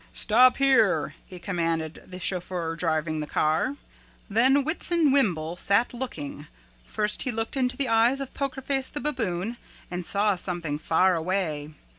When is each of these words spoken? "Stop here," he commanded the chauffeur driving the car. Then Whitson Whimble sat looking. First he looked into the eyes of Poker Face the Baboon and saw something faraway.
"Stop 0.13 0.57
here," 0.57 1.13
he 1.27 1.37
commanded 1.37 2.01
the 2.07 2.19
chauffeur 2.19 2.75
driving 2.75 3.19
the 3.19 3.27
car. 3.27 3.75
Then 4.27 4.63
Whitson 4.63 5.11
Whimble 5.11 5.55
sat 5.57 5.93
looking. 5.93 6.47
First 6.87 7.21
he 7.21 7.31
looked 7.31 7.55
into 7.55 7.77
the 7.77 7.87
eyes 7.87 8.19
of 8.19 8.33
Poker 8.33 8.61
Face 8.61 8.89
the 8.89 8.99
Baboon 8.99 9.57
and 9.91 10.03
saw 10.03 10.35
something 10.35 10.79
faraway. 10.79 11.69